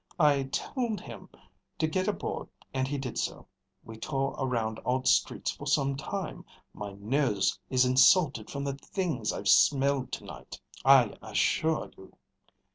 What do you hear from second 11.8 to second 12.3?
you.